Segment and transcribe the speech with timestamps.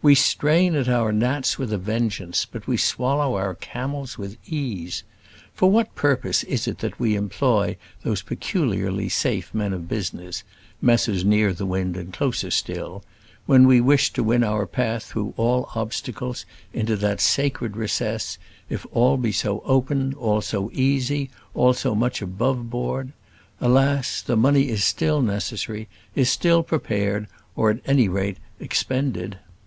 [0.00, 5.02] We strain at our gnats with a vengeance, but we swallow our camels with ease.
[5.52, 10.42] For what purpose is it that we employ those peculiarly safe men of business
[10.80, 13.02] Messrs Nearthewinde and Closerstil
[13.44, 18.38] when we wish to win our path through all obstacles into that sacred recess,
[18.70, 23.12] if all be so open, all so easy, all so much above board?
[23.60, 24.22] Alas!
[24.22, 29.38] the money is still necessary, is still prepared, or at any rate expended.